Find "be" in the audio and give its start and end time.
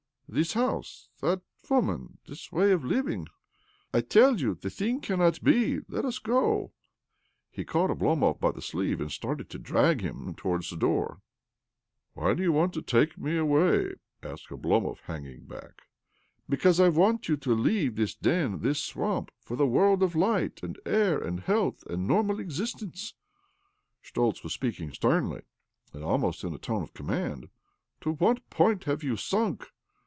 5.43-5.81